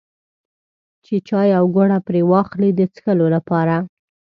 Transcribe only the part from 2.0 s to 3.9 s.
پرې واخلي د څښلو لپاره.